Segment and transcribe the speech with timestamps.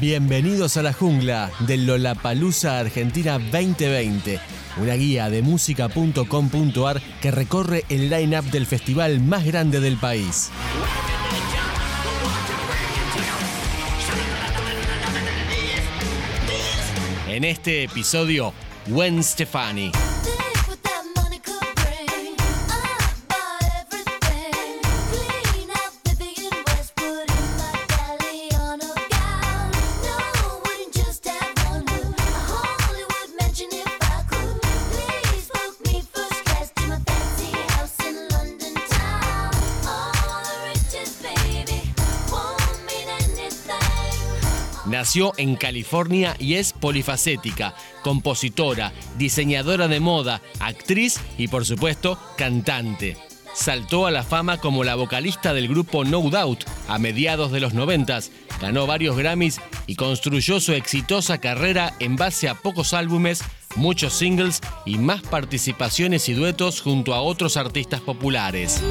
[0.00, 4.40] Bienvenidos a la jungla del Lollapalooza Argentina 2020,
[4.78, 10.50] una guía de música.com.ar que recorre el line-up del festival más grande del país.
[17.28, 18.52] En este episodio,
[18.88, 19.92] Gwen Stefani.
[44.92, 53.16] Nació en California y es polifacética, compositora, diseñadora de moda, actriz y por supuesto cantante.
[53.54, 57.72] Saltó a la fama como la vocalista del grupo No Doubt a mediados de los
[57.72, 58.20] 90,
[58.60, 63.42] ganó varios Grammys y construyó su exitosa carrera en base a pocos álbumes,
[63.76, 68.82] muchos singles y más participaciones y duetos junto a otros artistas populares.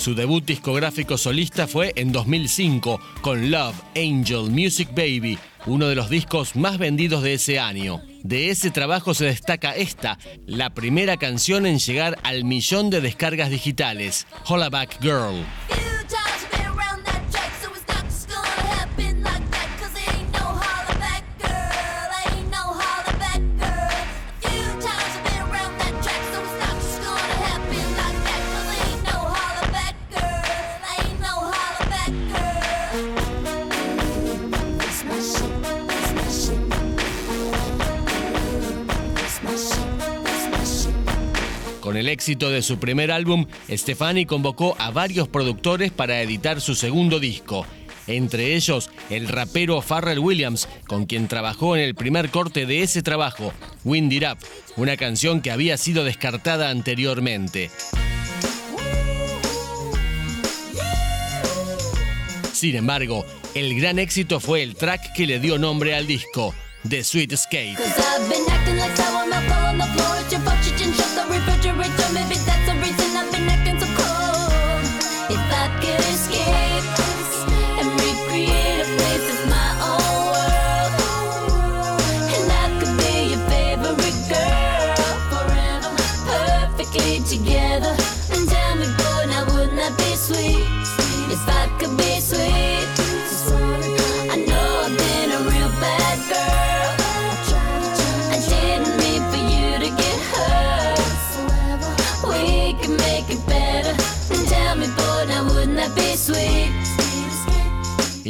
[0.00, 6.08] Su debut discográfico solista fue en 2005 con Love Angel Music Baby, uno de los
[6.08, 8.00] discos más vendidos de ese año.
[8.22, 13.50] De ese trabajo se destaca esta, la primera canción en llegar al millón de descargas
[13.50, 15.44] digitales, Hollaback Girl.
[41.90, 46.76] Con el éxito de su primer álbum, Stefani convocó a varios productores para editar su
[46.76, 47.66] segundo disco.
[48.06, 53.02] Entre ellos, el rapero Pharrell Williams, con quien trabajó en el primer corte de ese
[53.02, 53.52] trabajo,
[53.82, 54.38] Wind It Up,
[54.76, 57.72] una canción que había sido descartada anteriormente.
[62.52, 63.26] Sin embargo,
[63.56, 66.54] el gran éxito fue el track que le dio nombre al disco,
[66.88, 67.32] The Sweet
[70.80, 72.49] kitchen, shut the refrigerator, maybe.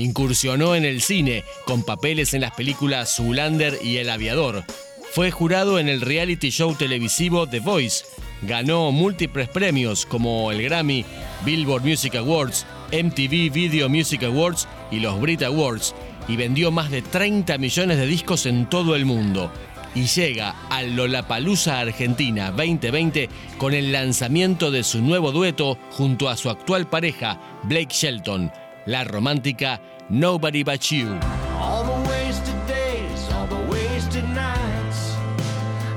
[0.00, 4.64] Incursionó en el cine con papeles en las películas Zoolander y El Aviador.
[5.12, 8.06] Fue jurado en el reality show televisivo The Voice.
[8.40, 11.04] Ganó múltiples premios como el Grammy,
[11.44, 15.94] Billboard Music Awards, MTV Video Music Awards y los Brit Awards
[16.28, 19.52] y vendió más de 30 millones de discos en todo el mundo.
[19.94, 23.28] Y llega al Lollapalooza Argentina 2020
[23.58, 28.50] con el lanzamiento de su nuevo dueto junto a su actual pareja, Blake Shelton,
[28.86, 31.18] la romántica Nobody But You.
[31.58, 35.14] All the wasted days, all the wasted nights.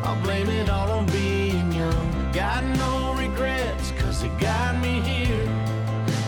[0.03, 2.31] I'll blame it all on being young.
[2.31, 5.47] Got no regrets, cause it got me here.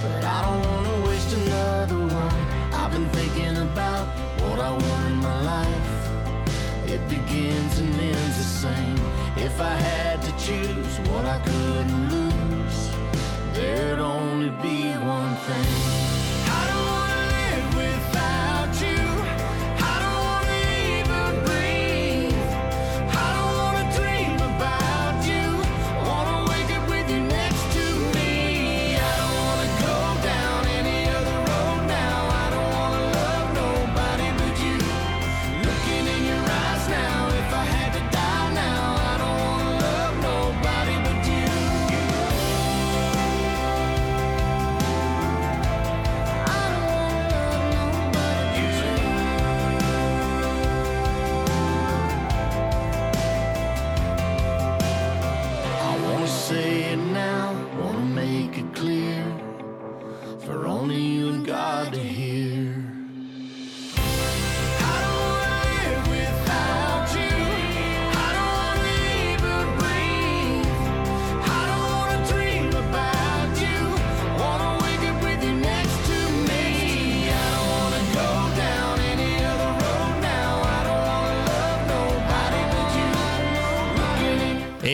[0.01, 2.73] But I don't wanna waste another one.
[2.73, 4.07] I've been thinking about
[4.41, 5.95] what I want in my life.
[6.87, 8.99] It begins and ends the same.
[9.37, 12.14] If I had to choose what I couldn't
[61.91, 62.24] body.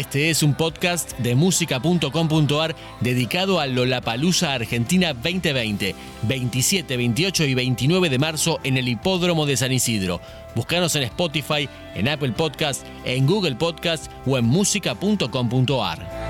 [0.01, 5.93] Este es un podcast de música.com.ar dedicado a Lollapalooza Argentina 2020,
[6.23, 10.19] 27, 28 y 29 de marzo en el Hipódromo de San Isidro.
[10.55, 16.20] Búscanos en Spotify, en Apple Podcast, en Google Podcast o en música.com.ar.